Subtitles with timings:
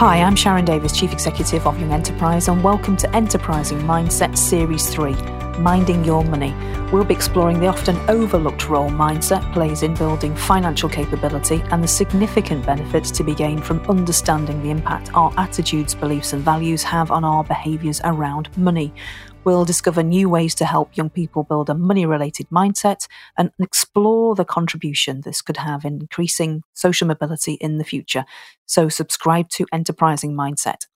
[0.00, 4.88] Hi, I'm Sharon Davis, Chief Executive of Young Enterprise, and welcome to Enterprising Mindset Series
[4.88, 5.12] 3
[5.58, 6.54] Minding Your Money.
[6.90, 11.86] We'll be exploring the often overlooked role mindset plays in building financial capability and the
[11.86, 17.10] significant benefits to be gained from understanding the impact our attitudes, beliefs, and values have
[17.10, 18.94] on our behaviours around money.
[19.42, 23.06] We'll discover new ways to help young people build a money related mindset
[23.38, 28.26] and explore the contribution this could have in increasing social mobility in the future.
[28.66, 30.86] So, subscribe to Enterprising Mindset.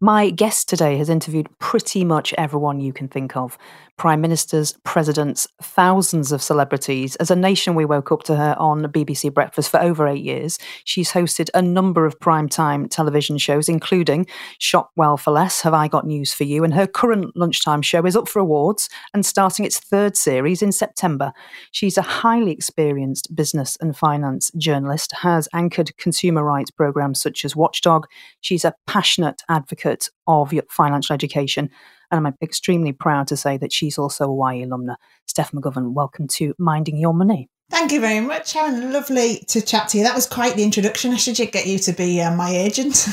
[0.00, 3.58] My guest today has interviewed pretty much everyone you can think of
[3.96, 7.14] prime ministers, presidents, thousands of celebrities.
[7.16, 10.58] As a nation, we woke up to her on BBC Breakfast for over eight years.
[10.84, 14.26] She's hosted a number of primetime television shows, including
[14.58, 16.64] Shop Well for Less, Have I Got News for You?
[16.64, 20.72] And her current lunchtime show is up for awards and starting its third series in
[20.72, 21.32] September.
[21.70, 27.54] She's a highly experienced business and finance journalist, has anchored consumer rights programs such as
[27.54, 28.06] Watchdog.
[28.40, 31.70] She's a passionate advocate of financial education
[32.12, 34.96] and I'm extremely proud to say that she's also a YE alumna.
[35.26, 37.48] Steph McGovern, welcome to Minding Your Money.
[37.70, 38.92] Thank you very much, Sharon.
[38.92, 40.04] Lovely to chat to you.
[40.04, 41.12] That was quite the introduction.
[41.12, 43.08] I should get you to be uh, my agent.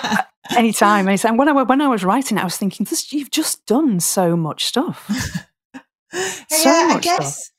[0.56, 1.36] anytime, anytime.
[1.36, 4.36] When I when I was writing, it, I was thinking, this, you've just done so
[4.36, 5.06] much stuff.
[6.12, 7.44] so yeah, much I guess.
[7.44, 7.56] Stuff.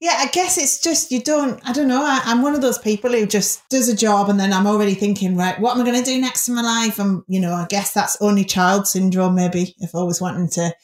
[0.00, 1.60] Yeah, I guess it's just you don't.
[1.66, 2.04] I don't know.
[2.04, 4.94] I, am one of those people who just does a job and then I'm already
[4.94, 6.98] thinking, right, what am I going to do next in my life?
[6.98, 9.34] And you know, I guess that's only child syndrome.
[9.34, 10.74] Maybe if always wanting to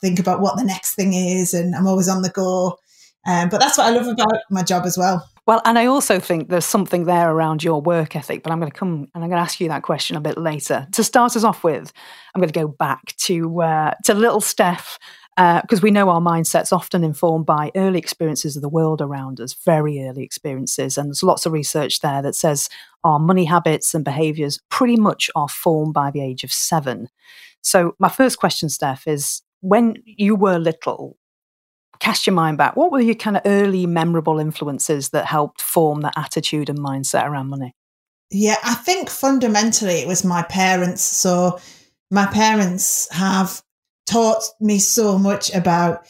[0.00, 2.78] think about what the next thing is, and I'm always on the go.
[3.26, 5.28] Um, but that's what I love about my job as well.
[5.46, 8.70] Well, and I also think there's something there around your work ethic, but I'm going
[8.70, 10.86] to come and I'm going to ask you that question a bit later.
[10.92, 11.92] To start us off with,
[12.34, 14.98] I'm going to go back to uh, to little Steph
[15.62, 19.40] because uh, we know our mindset's often informed by early experiences of the world around
[19.40, 20.98] us, very early experiences.
[20.98, 22.68] And there's lots of research there that says
[23.04, 27.08] our money habits and behaviors pretty much are formed by the age of seven.
[27.62, 31.16] So, my first question, Steph, is when you were little,
[32.00, 36.02] cast your mind back, what were your kind of early memorable influences that helped form
[36.02, 37.74] that attitude and mindset around money?
[38.30, 41.02] Yeah, I think fundamentally it was my parents.
[41.02, 41.58] So,
[42.10, 43.62] my parents have
[44.10, 46.06] taught me so much about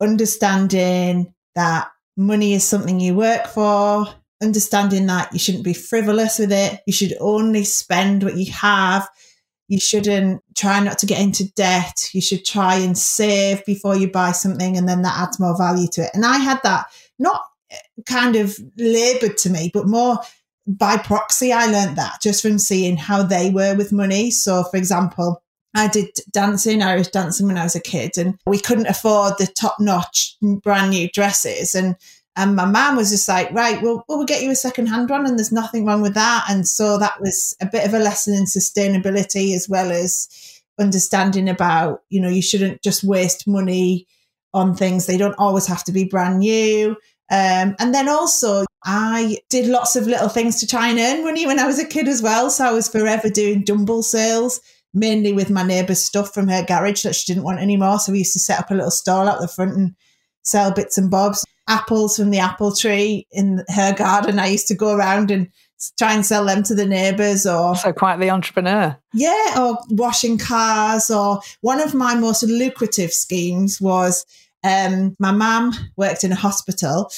[0.00, 4.06] understanding that money is something you work for,
[4.42, 6.80] understanding that you shouldn't be frivolous with it.
[6.86, 9.08] You should only spend what you have.
[9.68, 12.10] You shouldn't try not to get into debt.
[12.12, 15.86] You should try and save before you buy something, and then that adds more value
[15.92, 16.10] to it.
[16.12, 16.86] And I had that
[17.20, 17.40] not
[17.70, 17.76] eh,
[18.06, 20.18] kind of labored to me, but more
[20.66, 21.52] by proxy.
[21.52, 24.32] I learned that just from seeing how they were with money.
[24.32, 25.43] So, for example,
[25.74, 29.46] I did dancing, Irish dancing when I was a kid, and we couldn't afford the
[29.46, 31.74] top notch brand new dresses.
[31.74, 31.96] And
[32.36, 35.26] and my mum was just like, right, well, we'll get you a second hand one,
[35.26, 36.46] and there's nothing wrong with that.
[36.48, 40.28] And so that was a bit of a lesson in sustainability as well as
[40.80, 44.06] understanding about, you know, you shouldn't just waste money
[44.52, 45.06] on things.
[45.06, 46.96] They don't always have to be brand new.
[47.30, 51.46] Um, and then also, I did lots of little things to try and earn money
[51.46, 52.50] when I was a kid as well.
[52.50, 54.60] So I was forever doing dumble sales
[54.94, 57.98] mainly with my neighbour's stuff from her garage that she didn't want anymore.
[57.98, 59.94] So we used to set up a little stall out the front and
[60.42, 61.44] sell bits and bobs.
[61.66, 64.38] Apples from the apple tree in her garden.
[64.38, 65.50] I used to go around and
[65.98, 70.38] try and sell them to the neighbours or so quite the entrepreneur yeah or washing
[70.38, 74.24] cars or one of my most lucrative schemes was
[74.62, 77.10] um, my mum worked in a hospital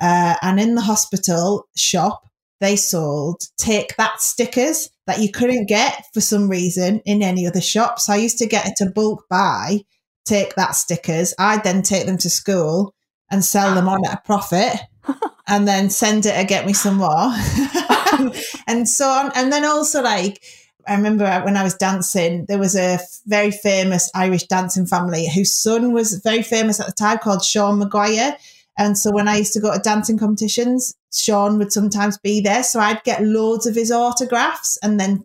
[0.00, 2.26] uh, and in the hospital shop
[2.60, 7.60] they sold take that stickers that you couldn't get for some reason in any other
[7.60, 8.00] shop.
[8.00, 9.80] So I used to get it to bulk buy,
[10.24, 11.34] take that stickers.
[11.38, 12.94] I'd then take them to school
[13.30, 14.74] and sell them on at a profit
[15.48, 17.10] and then send it and get me some more.
[18.66, 19.32] and so on.
[19.34, 20.42] And then also like,
[20.86, 25.56] I remember when I was dancing, there was a very famous Irish dancing family whose
[25.56, 28.36] son was very famous at the time called Sean Maguire.
[28.76, 32.62] And so when I used to go to dancing competitions, Sean would sometimes be there.
[32.62, 35.24] So I'd get loads of his autographs and then,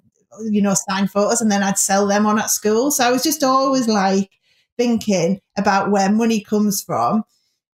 [0.50, 2.92] you know, sign photos and then I'd sell them on at school.
[2.92, 4.30] So I was just always like
[4.78, 7.24] thinking about where money comes from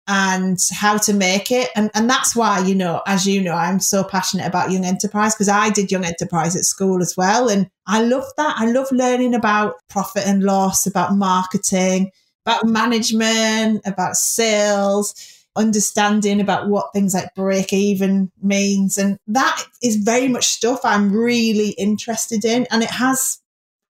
[0.07, 1.71] and how to make it.
[1.75, 5.35] And, and that's why, you know, as you know, I'm so passionate about young enterprise
[5.35, 7.49] because I did young enterprise at school as well.
[7.49, 8.57] And I love that.
[8.59, 12.11] I love learning about profit and loss, about marketing,
[12.45, 15.15] about management, about sales
[15.57, 18.99] understanding about what things like break even means.
[18.99, 22.67] And that is very much stuff I'm really interested in.
[22.71, 23.39] And it has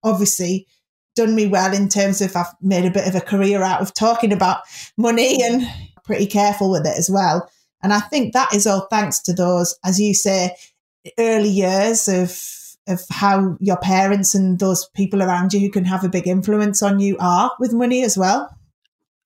[0.03, 0.67] obviously
[1.14, 3.94] done me well in terms of I've made a bit of a career out of
[3.94, 4.62] talking about
[4.97, 5.62] money and
[6.05, 7.49] pretty careful with it as well.
[7.82, 10.56] And I think that is all thanks to those, as you say,
[11.19, 12.41] early years of
[12.88, 16.82] of how your parents and those people around you who can have a big influence
[16.82, 18.50] on you are with money as well?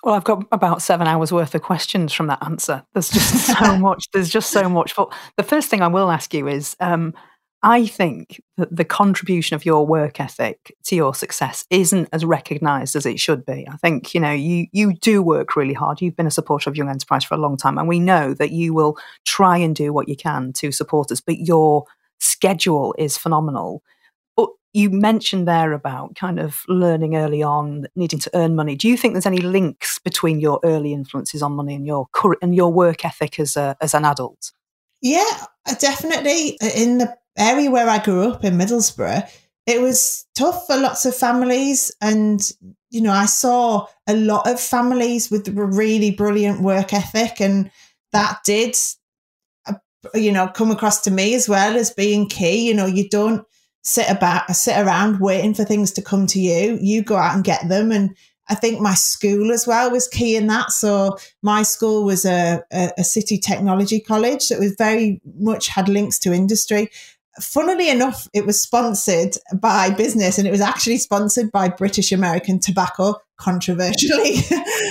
[0.07, 2.85] Well, I've got about seven hours worth of questions from that answer.
[2.93, 4.09] There's just so much.
[4.13, 4.95] There's just so much.
[4.95, 7.13] But the first thing I will ask you is um,
[7.61, 12.95] I think that the contribution of your work ethic to your success isn't as recognized
[12.95, 13.67] as it should be.
[13.69, 16.01] I think, you know, you, you do work really hard.
[16.01, 18.53] You've been a supporter of Young Enterprise for a long time, and we know that
[18.53, 21.85] you will try and do what you can to support us, but your
[22.21, 23.83] schedule is phenomenal.
[24.77, 28.77] You mentioned there about kind of learning early on, needing to earn money.
[28.77, 32.41] Do you think there's any links between your early influences on money and your current
[32.43, 34.53] and your work ethic as a as an adult?
[35.01, 35.45] Yeah,
[35.79, 36.59] definitely.
[36.77, 39.27] In the area where I grew up in Middlesbrough,
[39.65, 41.91] it was tough for lots of families.
[42.03, 42.43] And,
[42.91, 47.41] you know, I saw a lot of families with really brilliant work ethic.
[47.41, 47.71] And
[48.13, 48.77] that did,
[49.67, 49.75] uh,
[50.13, 52.69] you know, come across to me as well as being key.
[52.69, 53.47] You know, you don't
[53.87, 56.79] sit about, sit around waiting for things to come to you.
[56.81, 57.93] You go out and get them.
[57.93, 58.17] And
[58.49, 60.73] I think my school as well was key in that.
[60.73, 64.49] So my school was a, a, a city technology college.
[64.49, 66.91] that was very much had links to industry
[67.41, 72.59] funnily enough, it was sponsored by business and it was actually sponsored by British American
[72.59, 74.37] Tobacco, controversially.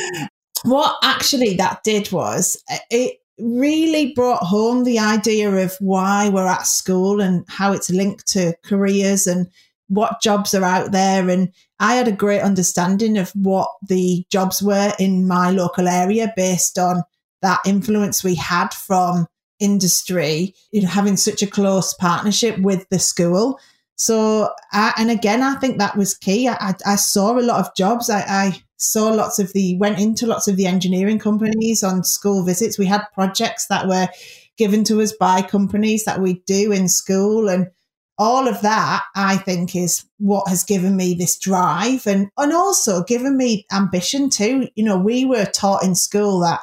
[0.63, 6.67] what actually that did was it really brought home the idea of why we're at
[6.67, 9.47] school and how it's linked to careers and
[9.87, 11.29] what jobs are out there.
[11.29, 16.33] And I had a great understanding of what the jobs were in my local area
[16.35, 17.03] based on
[17.41, 19.27] that influence we had from
[19.59, 23.59] industry, you know, having such a close partnership with the school.
[23.95, 26.49] So, I, and again, I think that was key.
[26.49, 28.09] I, I saw a lot of jobs.
[28.09, 32.43] I, I, saw lots of the, went into lots of the engineering companies on school
[32.43, 32.77] visits.
[32.77, 34.09] We had projects that were
[34.57, 37.49] given to us by companies that we do in school.
[37.49, 37.71] And
[38.17, 43.03] all of that, I think, is what has given me this drive and, and also
[43.03, 44.69] given me ambition too.
[44.75, 46.61] You know, we were taught in school that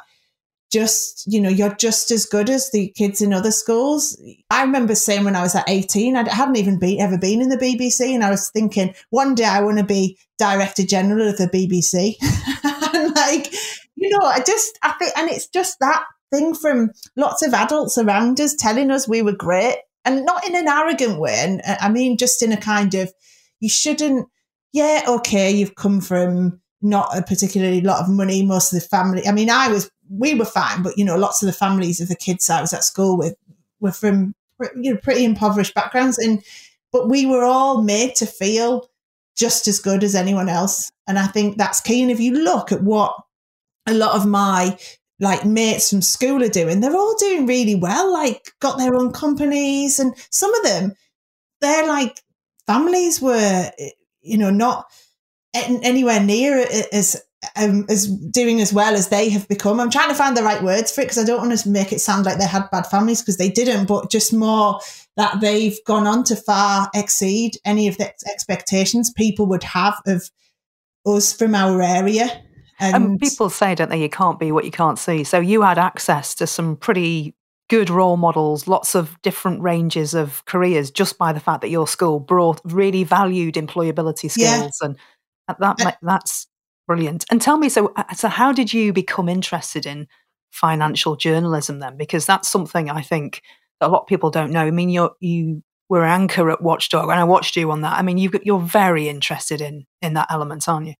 [0.73, 4.19] just, you know, you're just as good as the kids in other schools.
[4.49, 7.49] I remember saying when I was at 18, I hadn't even been, ever been in
[7.49, 8.07] the BBC.
[8.13, 12.15] And I was thinking, one day I want to be director general of the BBC.
[12.95, 13.53] and like,
[13.95, 17.99] you know, I just, I think, and it's just that thing from lots of adults
[17.99, 21.35] around us telling us we were great and not in an arrogant way.
[21.35, 23.13] And uh, I mean, just in a kind of,
[23.59, 24.27] you shouldn't,
[24.73, 28.43] yeah, okay, you've come from not a particularly lot of money.
[28.43, 31.41] Most of the family, I mean, I was we were fine, but you know, lots
[31.41, 33.35] of the families of the kids I was at school with
[33.79, 34.35] were from
[34.75, 36.43] you know pretty impoverished backgrounds, and
[36.91, 38.89] but we were all made to feel
[39.35, 42.01] just as good as anyone else, and I think that's key.
[42.01, 43.15] And if you look at what
[43.87, 44.77] a lot of my
[45.19, 48.11] like mates from school are doing, they're all doing really well.
[48.11, 50.93] Like got their own companies, and some of them,
[51.61, 52.21] they're like
[52.67, 53.89] families were, eh,
[54.21, 54.85] you know, not
[55.53, 57.21] anywhere near as
[57.55, 59.79] um, as doing as well as they have become.
[59.79, 61.91] I'm trying to find the right words for it because I don't want to make
[61.91, 64.79] it sound like they had bad families because they didn't, but just more
[65.17, 70.29] that they've gone on to far exceed any of the expectations people would have of
[71.05, 72.41] us from our area.
[72.79, 75.23] And, and people say, don't they, you can't be what you can't see.
[75.23, 77.35] So you had access to some pretty
[77.69, 81.87] good role models, lots of different ranges of careers just by the fact that your
[81.87, 84.87] school brought really valued employability skills yeah.
[84.87, 84.97] and
[85.47, 86.47] that, that that's
[86.87, 87.25] Brilliant.
[87.31, 90.07] And tell me, so uh, so how did you become interested in
[90.51, 91.97] financial journalism then?
[91.97, 93.41] Because that's something I think
[93.81, 94.61] a lot of people don't know.
[94.61, 97.97] I mean, you you were anchor at Watchdog, and I watched you on that.
[97.97, 100.93] I mean, you you're very interested in in that element, aren't you?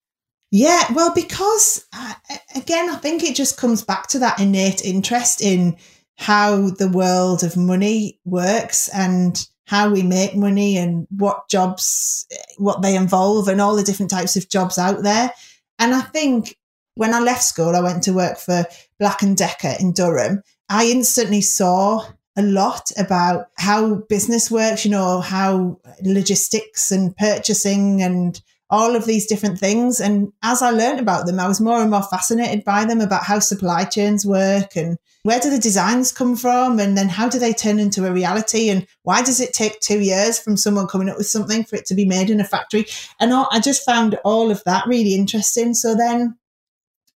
[0.52, 2.14] Yeah, well, because uh,
[2.56, 5.78] again, I think it just comes back to that innate interest in
[6.16, 12.82] how the world of money works and how we make money and what jobs what
[12.82, 15.32] they involve and all the different types of jobs out there
[15.80, 16.56] and I think
[16.96, 18.66] when I left school, I went to work for
[19.00, 20.44] Black and Decker in Durham.
[20.70, 28.02] I instantly saw a lot about how business works, you know, how logistics and purchasing
[28.02, 30.00] and all of these different things.
[30.00, 33.24] And as I learned about them, I was more and more fascinated by them about
[33.24, 36.80] how supply chains work and where do the designs come from?
[36.80, 38.70] And then how do they turn into a reality?
[38.70, 41.86] And why does it take two years from someone coming up with something for it
[41.88, 42.86] to be made in a factory?
[43.20, 45.74] And all, i just found all of that really interesting.
[45.74, 46.38] So then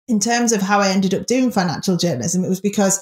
[0.08, 3.00] in terms of how i ended up doing financial journalism it was because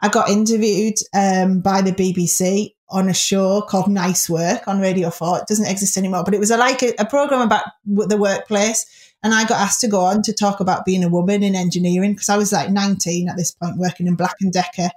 [0.00, 5.10] i got interviewed um, by the bbc on a show called nice work on radio
[5.10, 8.16] 4 it doesn't exist anymore but it was a, like a, a program about the
[8.16, 8.86] workplace
[9.24, 12.12] and I got asked to go on to talk about being a woman in engineering
[12.12, 14.90] because I was like 19 at this point working in Black and Decker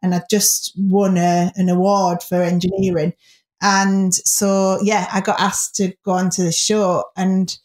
[0.00, 3.12] and I'd just won a, an award for engineering.
[3.60, 7.56] And so, yeah, I got asked to go on to the show and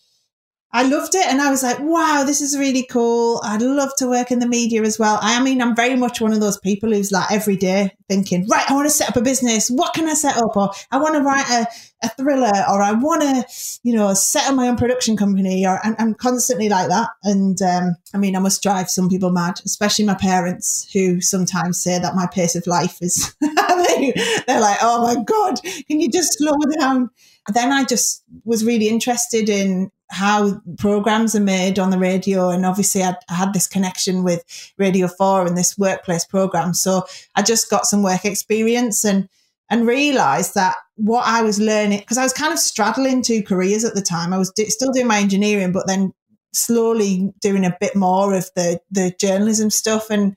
[0.73, 1.25] I loved it.
[1.25, 3.39] And I was like, wow, this is really cool.
[3.43, 5.17] I'd love to work in the media as well.
[5.21, 8.69] I mean, I'm very much one of those people who's like every day thinking, right,
[8.69, 9.69] I want to set up a business.
[9.69, 10.57] What can I set up?
[10.57, 11.67] Or I want to write a,
[12.05, 13.45] a thriller or I want to,
[13.83, 17.11] you know, set up my own production company or I'm, I'm constantly like that.
[17.23, 21.81] And um, I mean, I must drive some people mad, especially my parents who sometimes
[21.81, 26.37] say that my pace of life is, they're like, oh my God, can you just
[26.37, 27.09] slow down?
[27.53, 32.49] then I just was really interested in how programs are made on the radio.
[32.49, 34.43] And obviously, I'd, I had this connection with
[34.77, 36.73] Radio 4 and this workplace program.
[36.73, 37.03] So
[37.35, 39.29] I just got some work experience and
[39.69, 43.83] and realized that what I was learning, because I was kind of straddling two careers
[43.83, 44.31] at the time.
[44.31, 46.13] I was do, still doing my engineering, but then
[46.53, 50.09] slowly doing a bit more of the the journalism stuff.
[50.09, 50.35] And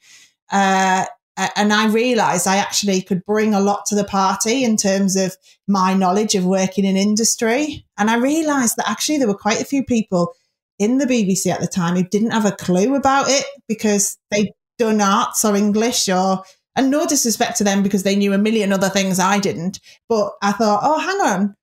[0.50, 1.06] uh,
[1.56, 5.36] and I realized I actually could bring a lot to the party in terms of
[5.66, 7.86] my knowledge of working in industry.
[7.96, 10.34] And I realized that actually there were quite a few people
[10.78, 14.52] in the BBC at the time who didn't have a clue about it because they'd
[14.78, 16.42] done arts or English or,
[16.76, 19.80] and no disrespect to them because they knew a million other things I didn't.
[20.08, 21.54] But I thought, oh, hang on,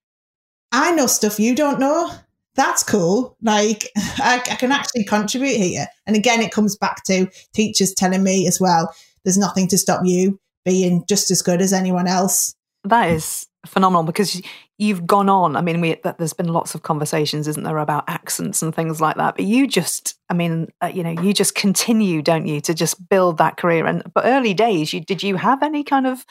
[0.72, 2.10] I know stuff you don't know.
[2.54, 3.36] That's cool.
[3.42, 5.86] Like, I, I can actually contribute here.
[6.06, 8.92] And again, it comes back to teachers telling me as well
[9.24, 12.54] there's nothing to stop you being just as good as anyone else.
[12.84, 14.40] That is phenomenal because
[14.78, 15.56] you've gone on.
[15.56, 19.16] I mean, we, there's been lots of conversations, isn't there, about accents and things like
[19.16, 19.36] that.
[19.36, 23.08] But you just, I mean, uh, you know, you just continue, don't you, to just
[23.08, 23.86] build that career.
[23.86, 26.24] And but early days, you did you have any kind of,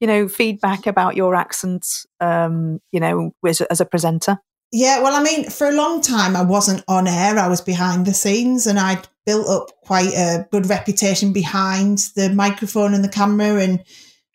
[0.00, 1.86] you know, feedback about your accent,
[2.20, 4.38] um, you know, as, as a presenter?
[4.72, 7.38] Yeah, well, I mean, for a long time, I wasn't on air.
[7.38, 12.30] I was behind the scenes, and I'd built up quite a good reputation behind the
[12.30, 13.60] microphone and the camera.
[13.60, 13.84] And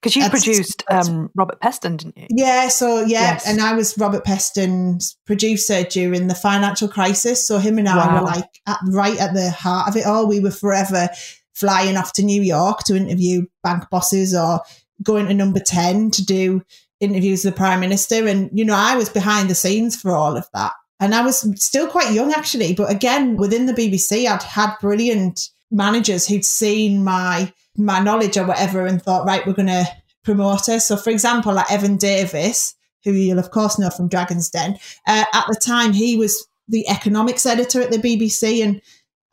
[0.01, 2.27] because you produced um, Robert Peston, didn't you?
[2.29, 3.47] Yeah, so yeah, yes.
[3.47, 7.47] and I was Robert Peston's producer during the financial crisis.
[7.47, 8.19] So him and I wow.
[8.19, 10.27] were like at, right at the heart of it all.
[10.27, 11.09] We were forever
[11.53, 14.61] flying off to New York to interview bank bosses or
[15.03, 16.61] going to number 10 to do
[16.99, 18.27] interviews with the prime minister.
[18.27, 20.73] And, you know, I was behind the scenes for all of that.
[21.01, 22.73] And I was still quite young, actually.
[22.73, 28.45] But again, within the BBC, I'd had brilliant managers who'd seen my my knowledge or
[28.45, 29.85] whatever and thought, right, we're going to
[30.23, 30.79] promote her.
[30.79, 34.77] So, for example, like Evan Davis, who you'll of course know from Dragon's Den,
[35.07, 38.81] uh, at the time he was the economics editor at the BBC, and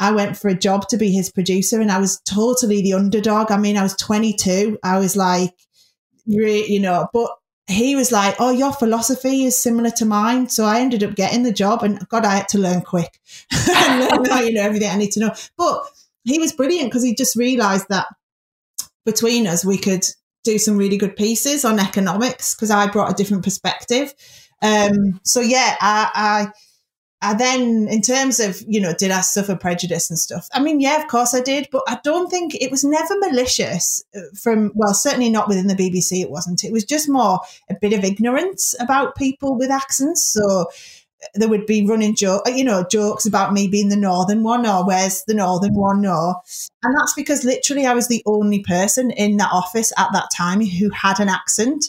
[0.00, 3.50] I went for a job to be his producer, and I was totally the underdog.
[3.50, 4.78] I mean, I was 22.
[4.82, 5.54] I was like,
[6.24, 7.30] you know, but
[7.68, 11.42] he was like, "Oh, your philosophy is similar to mine." So I ended up getting
[11.42, 13.20] the job, and God, I had to learn quick
[13.68, 15.34] and learn, you know, everything I need to know.
[15.56, 15.82] But
[16.24, 18.06] he was brilliant because he just realised that
[19.04, 20.04] between us, we could
[20.44, 24.14] do some really good pieces on economics because I brought a different perspective.
[24.62, 26.46] Um, so yeah, I, I
[27.20, 30.48] and then in terms of, you know, did I suffer prejudice and stuff?
[30.52, 34.04] I mean, yeah, of course I did, but I don't think it was never malicious
[34.14, 36.62] uh, from, well, certainly not within the BBC, it wasn't.
[36.62, 40.24] It was just more a bit of ignorance about people with accents.
[40.24, 40.66] So
[41.34, 44.64] there would be running joke, uh, you know, jokes about me being the northern one
[44.64, 46.36] or where's the northern one or,
[46.84, 50.64] and that's because literally I was the only person in that office at that time
[50.64, 51.86] who had an accent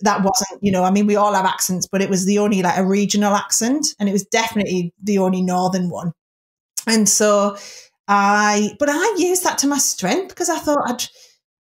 [0.00, 2.62] that wasn't, you know, I mean, we all have accents, but it was the only
[2.62, 6.12] like a regional accent, and it was definitely the only northern one.
[6.86, 7.56] And so
[8.06, 11.04] I, but I used that to my strength because I thought I'd,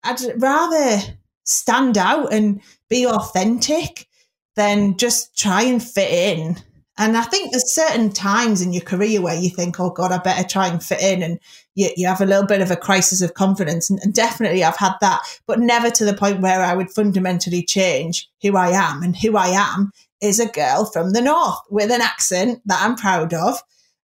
[0.04, 1.00] I'd rather
[1.44, 2.60] stand out and
[2.90, 4.08] be authentic
[4.56, 6.56] than just try and fit in
[6.96, 10.18] and I think there's certain times in your career where you think, oh God, I
[10.18, 11.24] better try and fit in.
[11.24, 11.40] And
[11.74, 13.90] you, you have a little bit of a crisis of confidence.
[13.90, 17.64] And, and, definitely I've had that, but never to the point where I would fundamentally
[17.64, 19.02] change who I am.
[19.02, 19.90] And who I am
[20.22, 23.60] is a girl from the North with an accent that I'm proud of.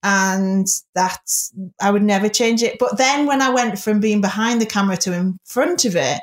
[0.02, 2.78] And that's, I would never change it.
[2.78, 6.20] But then when I went from being behind the camera to in front of it,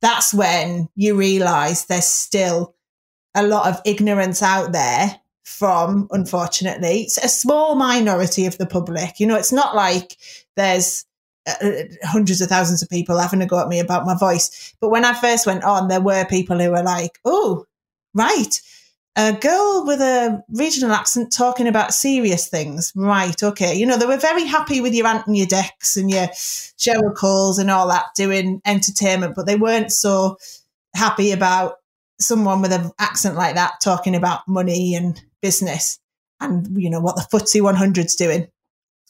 [0.00, 2.74] that's when you realize there's still
[3.34, 9.18] a lot of ignorance out there from, unfortunately, it's a small minority of the public.
[9.20, 10.16] You know, it's not like
[10.56, 11.04] there's
[11.46, 14.74] uh, uh, hundreds of thousands of people having a go at me about my voice.
[14.80, 17.66] But when I first went on, there were people who were like, oh,
[18.14, 18.60] right.
[19.16, 22.92] A girl with a regional accent talking about serious things.
[22.94, 23.42] Right.
[23.42, 23.74] Okay.
[23.74, 27.16] You know, they were very happy with your Ant and your Decs and your Cheryl
[27.16, 30.38] Coles and all that doing entertainment, but they weren't so
[30.94, 31.76] happy about
[32.20, 35.98] someone with an accent like that talking about money and business
[36.40, 38.48] and you know what the FTSE 100's doing.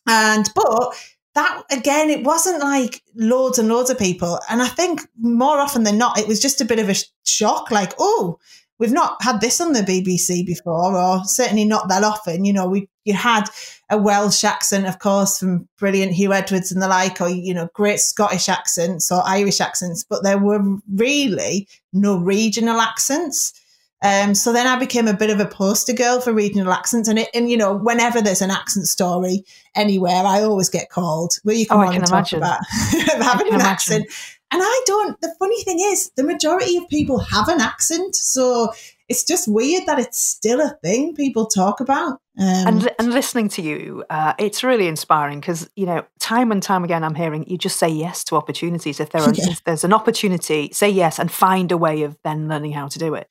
[0.07, 0.95] And but
[1.35, 4.41] that again, it wasn't like loads and loads of people.
[4.49, 7.71] And I think more often than not, it was just a bit of a shock,
[7.71, 8.39] like, oh,
[8.79, 12.45] we've not had this on the BBC before, or certainly not that often.
[12.45, 13.45] You know, we you had
[13.89, 17.69] a Welsh accent, of course, from brilliant Huw Edwards and the like, or you know,
[17.75, 23.53] great Scottish accents or Irish accents, but there were really no regional accents.
[24.03, 27.19] Um, so then I became a bit of a poster girl for regional accents, and
[27.19, 31.35] it, and you know, whenever there's an accent story anywhere, I always get called.
[31.45, 33.61] Will you come oh, on and talk about having an imagine.
[33.61, 34.07] accent?
[34.53, 35.21] And I don't.
[35.21, 38.73] The funny thing is, the majority of people have an accent, so
[39.11, 42.21] it's just weird that it's still a thing people talk about.
[42.39, 46.63] Um, and and listening to you, uh, it's really inspiring because you know, time and
[46.63, 48.99] time again, I'm hearing you just say yes to opportunities.
[48.99, 49.51] If there are, yeah.
[49.51, 52.99] if there's an opportunity, say yes and find a way of then learning how to
[52.99, 53.29] do it.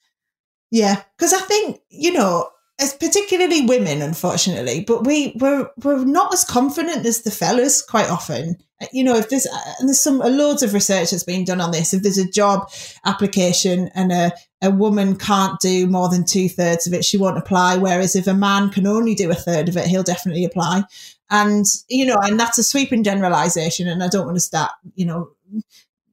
[0.71, 2.49] Yeah, because I think you know,
[2.79, 8.09] as particularly women, unfortunately, but we we're we're not as confident as the fellas quite
[8.09, 8.57] often.
[8.93, 11.59] You know, if there's uh, and there's some uh, loads of research that's been done
[11.59, 11.93] on this.
[11.93, 12.69] If there's a job
[13.05, 17.38] application and a a woman can't do more than two thirds of it, she won't
[17.38, 17.77] apply.
[17.77, 20.83] Whereas if a man can only do a third of it, he'll definitely apply.
[21.31, 23.88] And you know, and that's a sweeping generalization.
[23.88, 25.31] And I don't want to start, you know,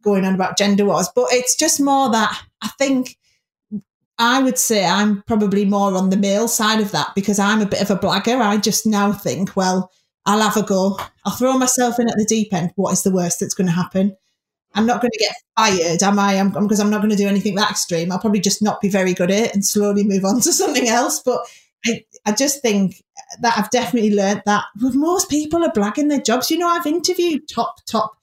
[0.03, 3.17] going on about gender wars, but it's just more that I think
[4.19, 7.67] I would say I'm probably more on the male side of that because I'm a
[7.67, 8.41] bit of a blagger.
[8.41, 9.91] I just now think, well,
[10.25, 10.99] I'll have a go.
[11.25, 12.73] I'll throw myself in at the deep end.
[12.77, 14.17] What is the worst that's going to happen?
[14.75, 16.35] I'm not going to get fired, am I?
[16.35, 18.11] I'm, because I'm not going to do anything that extreme.
[18.11, 20.89] I'll probably just not be very good at it and slowly move on to something
[20.89, 21.21] else.
[21.21, 21.41] But
[21.87, 23.03] I, I just think
[23.41, 26.51] that I've definitely learned that with most people are blagging their jobs.
[26.51, 28.17] You know, I've interviewed top, top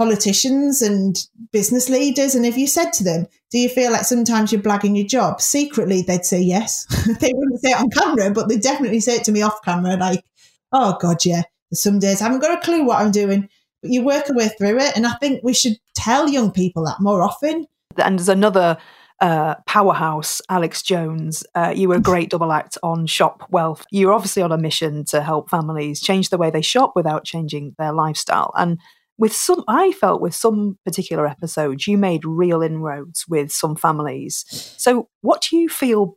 [0.00, 2.34] politicians and business leaders.
[2.34, 5.42] And if you said to them, Do you feel like sometimes you're blagging your job?
[5.42, 6.86] Secretly, they'd say yes.
[7.20, 9.98] they wouldn't say it on camera, but they definitely say it to me off camera,
[9.98, 10.24] like,
[10.72, 11.42] Oh, God, yeah.
[11.74, 13.46] Some days I haven't got a clue what I'm doing,
[13.82, 14.96] but you work your way through it.
[14.96, 17.66] And I think we should tell young people that more often.
[17.98, 18.78] And there's another
[19.20, 21.44] uh, powerhouse, Alex Jones.
[21.54, 23.78] Uh, you were a great double act on Shop Well.
[23.90, 27.74] You're obviously on a mission to help families change the way they shop without changing
[27.78, 28.54] their lifestyle.
[28.56, 28.78] And
[29.20, 34.44] with some, I felt with some particular episodes, you made real inroads with some families.
[34.78, 36.14] So, what do you feel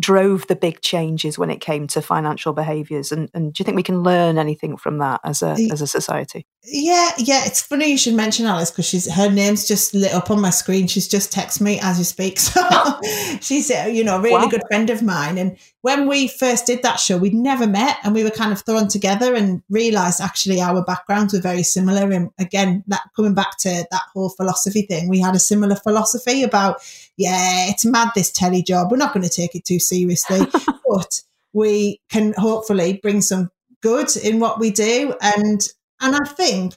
[0.00, 3.76] drove the big changes when it came to financial behaviors and, and do you think
[3.76, 7.90] we can learn anything from that as a as a society yeah yeah it's funny
[7.90, 11.06] you should mention Alex because she's her name's just lit up on my screen she's
[11.06, 12.60] just texted me as you speak so
[13.40, 14.48] she's you know a really wow.
[14.48, 18.14] good friend of mine and when we first did that show we'd never met and
[18.14, 22.30] we were kind of thrown together and realized actually our backgrounds were very similar and
[22.38, 26.80] again that coming back to that whole philosophy thing we had a similar philosophy about
[27.16, 28.90] yeah, it's mad this telly job.
[28.90, 30.46] We're not going to take it too seriously,
[30.88, 35.14] but we can hopefully bring some good in what we do.
[35.20, 35.60] And
[36.00, 36.74] and I think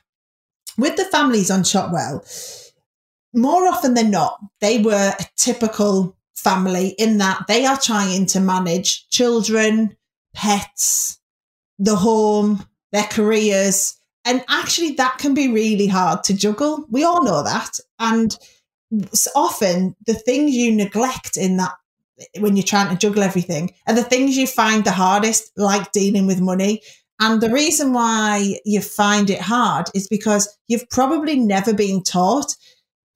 [0.78, 2.24] with the families on Shop Well,
[3.34, 8.40] more often than not, they were a typical family in that they are trying to
[8.40, 9.96] manage children,
[10.34, 11.20] pets,
[11.80, 13.98] the home, their careers.
[14.26, 16.86] And actually, that can be really hard to juggle.
[16.90, 17.80] We all know that.
[18.00, 18.36] And
[19.36, 21.74] often the things you neglect in that
[22.40, 26.28] when you're trying to juggle everything are the things you find the hardest, like dealing
[26.28, 26.82] with money.
[27.20, 32.56] And the reason why you find it hard is because you've probably never been taught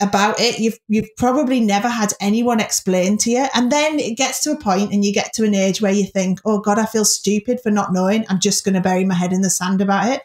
[0.01, 0.59] about it.
[0.59, 3.47] You've you've probably never had anyone explain to you.
[3.53, 6.05] And then it gets to a point and you get to an age where you
[6.05, 8.25] think, oh God, I feel stupid for not knowing.
[8.29, 10.21] I'm just gonna bury my head in the sand about it.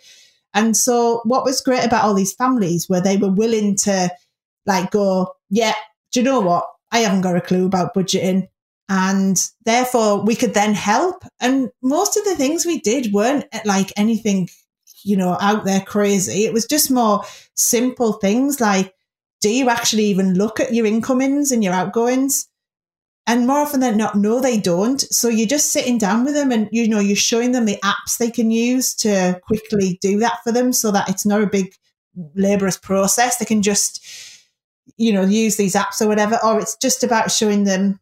[0.52, 4.10] And so what was great about all these families where they were willing to
[4.66, 5.74] like go, yeah,
[6.12, 6.66] do you know what?
[6.92, 8.48] I haven't got a clue about budgeting.
[8.88, 11.24] And therefore we could then help.
[11.40, 14.48] And most of the things we did weren't eh, like anything,
[15.02, 16.44] you know, out there crazy.
[16.44, 18.94] It was just more simple things like,
[19.44, 22.48] do you actually even look at your incomings and your outgoings?
[23.26, 24.98] And more often than not, no, they don't.
[25.02, 28.16] So you're just sitting down with them and, you know, you're showing them the apps
[28.16, 31.74] they can use to quickly do that for them so that it's not a big
[32.34, 33.36] laborious process.
[33.36, 34.02] They can just,
[34.96, 38.00] you know, use these apps or whatever, or it's just about showing them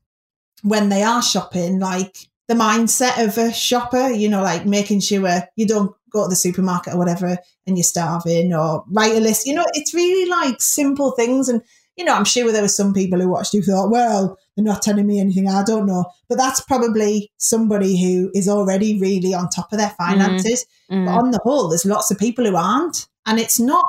[0.62, 5.42] when they are shopping, like the mindset of a shopper, you know, like making sure
[5.56, 9.46] you don't go to the supermarket or whatever and you're starving or write a list.
[9.46, 11.48] You know, it's really like simple things.
[11.48, 11.62] And,
[11.96, 14.82] you know, I'm sure there were some people who watched who thought, well, they're not
[14.82, 15.48] telling me anything.
[15.48, 16.04] I don't know.
[16.28, 20.10] But that's probably somebody who is already really on top of their mm-hmm.
[20.10, 20.66] finances.
[20.90, 21.06] Mm.
[21.06, 23.06] But on the whole, there's lots of people who aren't.
[23.26, 23.86] And it's not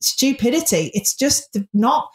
[0.00, 0.90] stupidity.
[0.94, 2.08] It's just not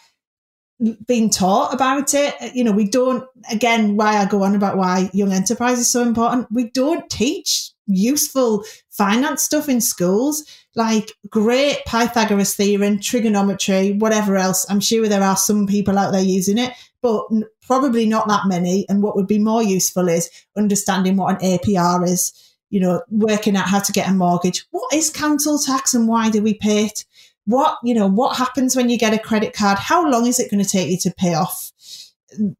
[1.05, 2.33] being taught about it.
[2.55, 6.01] You know, we don't, again, why I go on about why young enterprise is so
[6.01, 6.47] important.
[6.51, 10.43] We don't teach useful finance stuff in schools,
[10.75, 14.65] like great Pythagoras theorem, trigonometry, whatever else.
[14.69, 17.25] I'm sure there are some people out there using it, but
[17.61, 18.85] probably not that many.
[18.87, 22.33] And what would be more useful is understanding what an APR is,
[22.69, 24.65] you know, working out how to get a mortgage.
[24.71, 27.05] What is council tax and why do we pay it?
[27.45, 29.79] What, you know, what happens when you get a credit card?
[29.79, 31.71] How long is it going to take you to pay off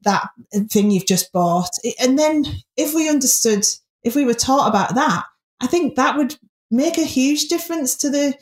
[0.02, 0.28] that
[0.70, 1.70] thing you've just bought?
[2.02, 3.64] And then if we understood,
[4.04, 5.24] if we were taught about that,
[5.60, 6.38] I think that would
[6.70, 8.36] make a huge difference to the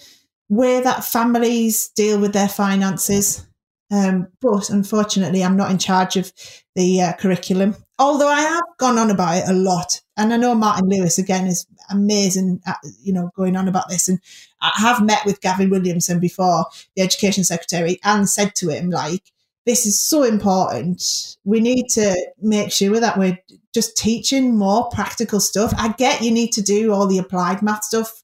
[0.49, 3.45] way that families deal with their finances.
[3.91, 6.31] Um, but unfortunately, I'm not in charge of
[6.75, 7.75] the uh, curriculum.
[7.97, 11.47] Although I have gone on about it a lot, and I know Martin Lewis again
[11.47, 14.07] is amazing at you know going on about this.
[14.07, 14.19] And
[14.61, 19.23] I have met with Gavin Williamson before, the Education Secretary, and said to him like,
[19.65, 21.03] "This is so important.
[21.43, 23.39] We need to make sure that we're
[23.73, 25.73] just teaching more practical stuff.
[25.77, 28.21] I get you need to do all the applied math stuff.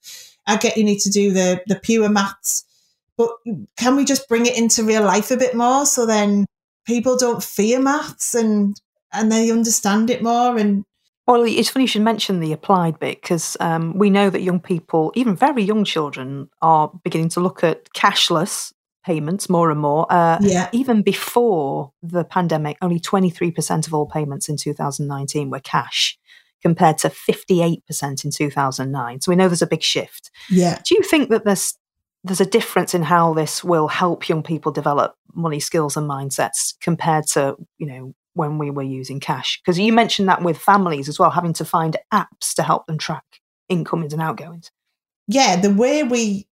[0.48, 2.66] I get you need to do the the pure maths,
[3.18, 3.30] but
[3.78, 6.46] can we just bring it into real life a bit more so then
[6.86, 8.80] people don't fear maths and
[9.12, 10.84] and they understand it more and
[11.28, 14.60] well, it's funny you should mention the applied bit because um, we know that young
[14.60, 18.74] people, even very young children, are beginning to look at cashless
[19.06, 20.12] payments more and more.
[20.12, 20.70] Uh, yeah.
[20.72, 26.18] Even before the pandemic, only 23% of all payments in 2019 were cash
[26.62, 29.22] compared to 58% in 2009.
[29.22, 30.32] So we know there's a big shift.
[30.50, 30.80] Yeah.
[30.84, 31.78] Do you think that there's
[32.24, 36.74] there's a difference in how this will help young people develop money skills and mindsets
[36.82, 39.62] compared to, you know, when we were using cash?
[39.62, 42.98] Because you mentioned that with families as well, having to find apps to help them
[42.98, 43.26] track
[43.70, 44.72] incomings and outgoings.
[45.28, 46.48] Yeah, the way we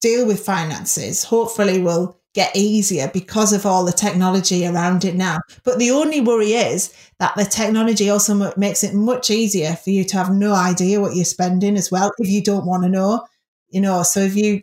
[0.00, 5.38] deal with finances hopefully will get easier because of all the technology around it now.
[5.64, 10.04] But the only worry is that the technology also makes it much easier for you
[10.04, 13.26] to have no idea what you're spending as well if you don't want to know.
[13.70, 14.62] You know, so if you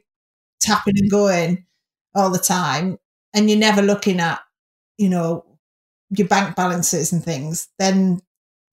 [0.62, 1.66] tapping and going
[2.14, 2.98] all the time
[3.34, 4.40] and you're never looking at,
[4.98, 5.46] you know,
[6.12, 8.22] your bank balances and things, then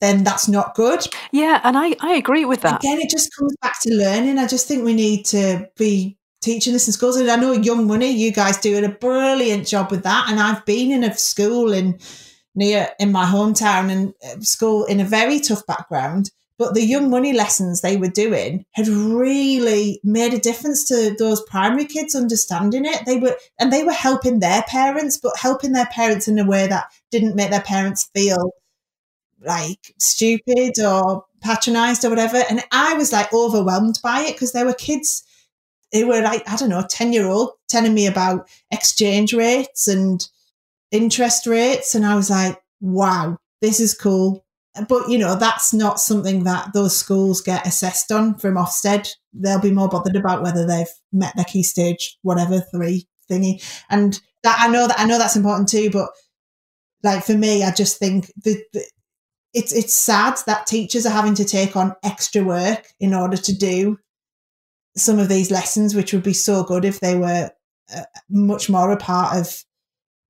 [0.01, 1.07] then that's not good.
[1.31, 2.85] Yeah, and I, I agree with that.
[2.85, 4.37] Again, it just comes back to learning.
[4.37, 7.17] I just think we need to be teaching this in schools.
[7.17, 10.27] And I know Young Money, you guys doing a brilliant job with that.
[10.29, 11.99] And I've been in a school in
[12.55, 16.31] near in my hometown and uh, school in a very tough background.
[16.59, 21.43] But the Young Money lessons they were doing had really made a difference to those
[21.43, 23.05] primary kids understanding it.
[23.07, 26.67] They were and they were helping their parents, but helping their parents in a way
[26.67, 28.53] that didn't make their parents feel
[29.45, 32.43] like stupid or patronized or whatever.
[32.49, 35.25] And I was like overwhelmed by it because there were kids
[35.93, 40.27] they were like, I don't know, 10 year old telling me about exchange rates and
[40.91, 41.95] interest rates.
[41.95, 44.45] And I was like, wow, this is cool.
[44.89, 49.11] But, you know, that's not something that those schools get assessed on from Ofsted.
[49.35, 53.63] They'll be more bothered about whether they've met their key stage, whatever, three thingy.
[53.91, 55.91] And that I know that I know that's important too.
[55.91, 56.09] But
[57.03, 58.65] like for me, I just think that
[59.55, 63.55] it's it's sad that teachers are having to take on extra work in order to
[63.55, 63.99] do
[64.97, 67.51] some of these lessons, which would be so good if they were
[67.95, 69.65] uh, much more a part of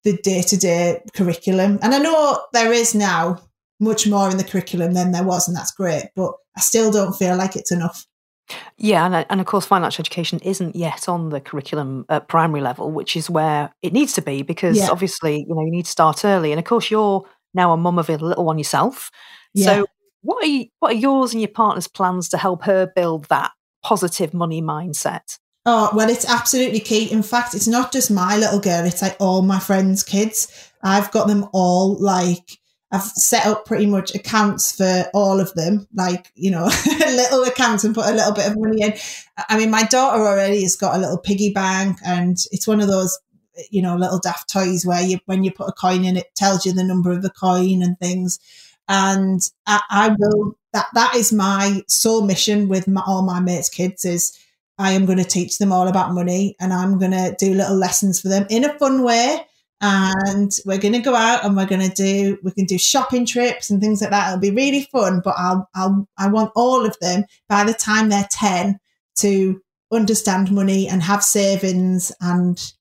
[0.04, 1.78] the day to day curriculum.
[1.82, 3.38] And I know there is now
[3.80, 7.14] much more in the curriculum than there was, and that's great, but I still don't
[7.14, 8.06] feel like it's enough.
[8.76, 12.90] Yeah, and, and of course, financial education isn't yet on the curriculum at primary level,
[12.90, 14.88] which is where it needs to be because yeah.
[14.90, 16.52] obviously, you know, you need to start early.
[16.52, 19.10] And of course, you're now a mum of a little one yourself.
[19.54, 19.66] Yeah.
[19.66, 19.86] So,
[20.22, 23.52] what are you, what are yours and your partner's plans to help her build that
[23.82, 25.38] positive money mindset?
[25.64, 27.10] Oh, well, it's absolutely key.
[27.10, 30.70] In fact, it's not just my little girl, it's like all my friends' kids.
[30.82, 32.58] I've got them all like,
[32.90, 36.64] I've set up pretty much accounts for all of them, like, you know,
[36.98, 38.94] little accounts and put a little bit of money in.
[39.48, 42.88] I mean, my daughter already has got a little piggy bank and it's one of
[42.88, 43.16] those,
[43.70, 46.66] you know, little daft toys where you, when you put a coin in, it tells
[46.66, 48.40] you the number of the coin and things.
[48.92, 53.68] And I, I will that that is my sole mission with my, all my mates'
[53.68, 54.38] kids is
[54.78, 57.76] I am going to teach them all about money and I'm going to do little
[57.76, 59.46] lessons for them in a fun way.
[59.80, 63.26] And we're going to go out and we're going to do, we can do shopping
[63.26, 64.28] trips and things like that.
[64.28, 68.08] It'll be really fun, but I'll, I'll, I want all of them by the time
[68.08, 68.78] they're 10
[69.18, 69.60] to
[69.92, 72.72] understand money and have savings and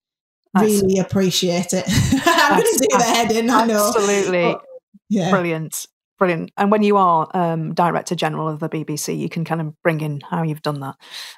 [0.58, 1.86] really appreciate it.
[2.26, 3.88] I'm going to do the head in, I know.
[3.88, 4.54] Absolutely.
[4.54, 4.62] But,
[5.10, 5.32] yeah.
[5.32, 5.88] Brilliant
[6.22, 6.52] brilliant.
[6.56, 10.02] And when you are um, director general of the BBC, you can kind of bring
[10.02, 10.94] in how you've done that.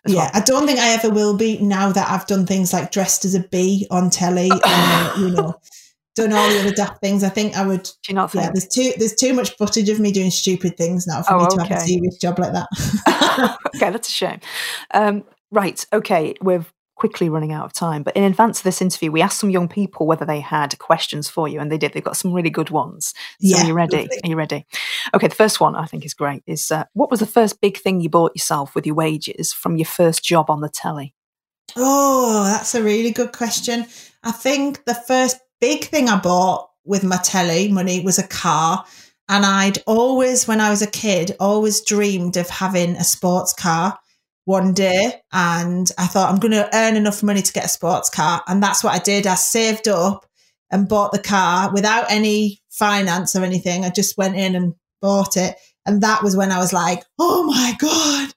[0.06, 0.32] Yeah, well.
[0.34, 3.34] I don't think I ever will be now that I've done things like dressed as
[3.34, 5.54] a bee on telly, and, you know,
[6.16, 7.24] done all the other daft things.
[7.24, 7.84] I think I would.
[7.84, 8.44] Do you not think?
[8.44, 11.40] Yeah, there's too there's too much footage of me doing stupid things now for oh,
[11.40, 11.74] me to okay.
[11.76, 13.58] have a serious job like that.
[13.78, 14.42] okay, that's a shame.
[14.94, 15.86] Um, right.
[15.94, 16.70] Okay, we've
[17.04, 18.02] quickly running out of time.
[18.02, 21.28] But in advance of this interview, we asked some young people whether they had questions
[21.28, 21.92] for you, and they did.
[21.92, 23.08] They've got some really good ones.
[23.42, 23.98] So Yeah, are you ready?
[23.98, 24.20] lovely.
[24.24, 24.66] Are you ready?
[25.14, 26.44] Okay, the first one I think is great.
[26.48, 29.76] Is uh, what was the first big thing you bought yourself with your wages from
[29.76, 31.14] your first job on the telly?
[31.76, 33.86] Oh, that's a really good question.
[34.24, 38.86] I think the first big thing I bought with my telly money was a car.
[39.28, 44.00] And I'd always, when I was a kid, always dreamed of having a sports car
[44.46, 45.22] one day.
[45.32, 48.42] And I thought, I'm going to earn enough money to get a sports car.
[48.48, 49.28] And that's what I did.
[49.28, 50.26] I saved up
[50.72, 53.86] and bought the car without any finance or anything.
[53.86, 55.56] I just went in and bought it.
[55.86, 58.34] And that was when I was like, oh my God,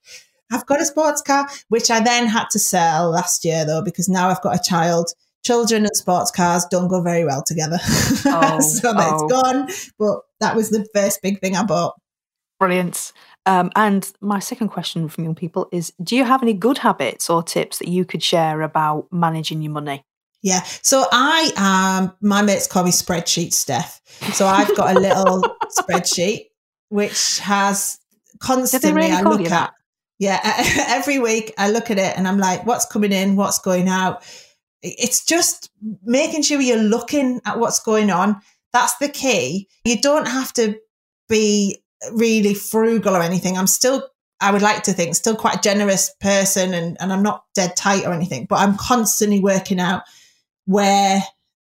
[0.53, 4.09] I've got a sports car, which I then had to sell last year though, because
[4.09, 5.11] now I've got a child.
[5.45, 7.79] Children and sports cars don't go very well together.
[8.29, 9.29] Oh, so that's oh.
[9.29, 9.69] gone.
[9.99, 11.95] But that was the first big thing I bought.
[12.59, 13.13] Brilliant.
[13.47, 17.31] Um, and my second question from young people is Do you have any good habits
[17.31, 20.05] or tips that you could share about managing your money?
[20.43, 20.63] Yeah.
[20.83, 24.01] So I um my mates call me spreadsheet Steph.
[24.35, 25.43] So I've got a little
[25.79, 26.47] spreadsheet
[26.89, 27.99] which has
[28.39, 29.49] constantly really I look at.
[29.49, 29.73] that?
[30.19, 30.41] Yeah,
[30.89, 34.23] every week I look at it and I'm like, what's coming in, what's going out.
[34.83, 35.71] It's just
[36.05, 38.41] making sure you're looking at what's going on.
[38.73, 39.69] That's the key.
[39.85, 40.79] You don't have to
[41.29, 41.83] be
[42.13, 43.57] really frugal or anything.
[43.57, 44.09] I'm still,
[44.41, 47.77] I would like to think, still quite a generous person and, and I'm not dead
[47.77, 50.03] tight or anything, but I'm constantly working out
[50.67, 51.23] where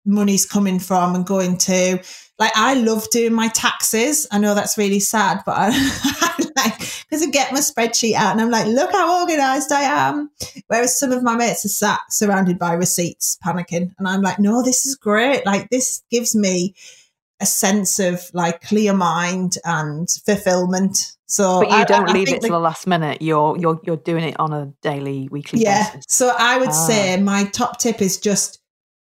[0.05, 2.03] money's coming from and going to.
[2.39, 4.27] Like, I love doing my taxes.
[4.31, 8.33] I know that's really sad, but I, I like, because I get my spreadsheet out
[8.33, 10.31] and I'm like, look how organized I am.
[10.69, 13.95] Whereas some of my mates are sat surrounded by receipts, panicking.
[13.99, 15.45] And I'm like, no, this is great.
[15.47, 16.75] Like, this gives me
[17.41, 20.99] a sense of like clear mind and fulfillment.
[21.27, 23.21] So, But you I- don't I leave it to the last minute.
[23.23, 25.91] You're you're you're doing it on a daily, weekly yeah.
[25.91, 26.05] basis.
[26.09, 26.87] So I would Ah.
[26.87, 28.59] say my top tip is just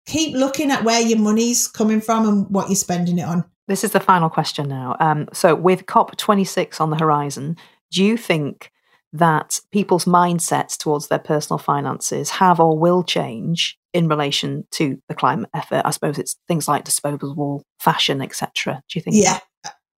[0.06, 3.44] keep looking at where your money's coming from and what you're spending it on.
[3.68, 4.96] This is the final question now.
[4.98, 7.56] Um, so, with COP26 on the horizon,
[7.92, 8.72] do you think
[9.12, 15.14] that people's mindsets towards their personal finances have or will change in relation to the
[15.14, 15.82] climate effort?
[15.84, 18.82] I suppose it's things like disposable fashion, etc.
[18.88, 19.16] Do you think?
[19.16, 19.40] Yeah.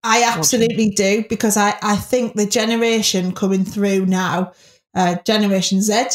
[0.05, 4.53] I absolutely do because I, I think the generation coming through now,
[4.97, 6.07] uh, Generation Z,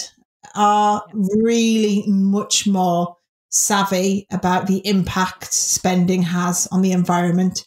[0.56, 3.16] are really much more
[3.50, 7.66] savvy about the impact spending has on the environment.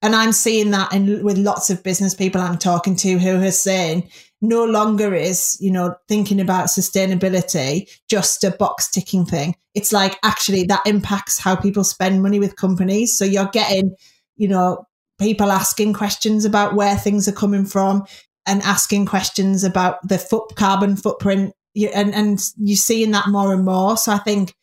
[0.00, 3.50] And I'm seeing that in, with lots of business people I'm talking to who are
[3.50, 4.08] saying
[4.40, 9.56] no longer is, you know, thinking about sustainability just a box ticking thing.
[9.74, 13.18] It's like actually that impacts how people spend money with companies.
[13.18, 13.96] So you're getting,
[14.36, 14.86] you know,
[15.18, 18.04] people asking questions about where things are coming from
[18.46, 21.52] and asking questions about the foot carbon footprint
[21.94, 24.54] and and you're seeing that more and more so i think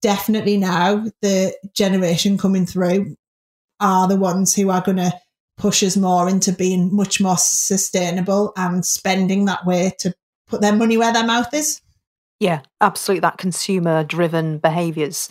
[0.00, 3.14] definitely now the generation coming through
[3.82, 5.12] are the ones who are going to
[5.58, 10.14] push us more into being much more sustainable and spending that way to
[10.48, 11.80] put their money where their mouth is
[12.40, 13.20] Yeah, absolutely.
[13.20, 15.28] That consumer driven behaviors.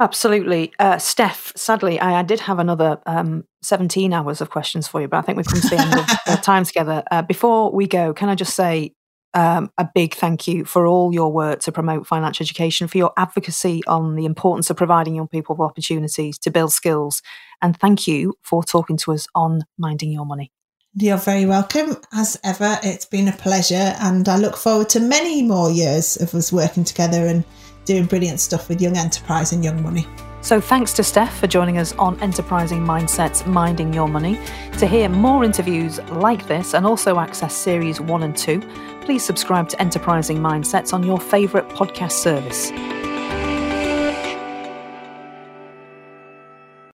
[0.00, 0.72] Absolutely.
[0.78, 5.08] Uh, Steph, sadly, I, I did have another um, 17 hours of questions for you,
[5.08, 7.02] but I think we've come to the end of uh, time together.
[7.10, 8.94] Uh, before we go, can I just say
[9.36, 13.12] um, a big thank you for all your work to promote financial education, for your
[13.18, 17.22] advocacy on the importance of providing young people with opportunities to build skills,
[17.60, 20.50] and thank you for talking to us on Minding Your Money.
[20.94, 25.42] you're very welcome as ever it's been a pleasure and i look forward to many
[25.42, 27.44] more years of us working together and
[27.84, 30.06] doing brilliant stuff with young enterprise and young money
[30.40, 34.38] So, thanks to Steph for joining us on Enterprising Mindsets Minding Your Money.
[34.78, 38.60] To hear more interviews like this and also access series one and two,
[39.06, 42.72] please subscribe to Enterprising Mindsets on your favourite podcast service.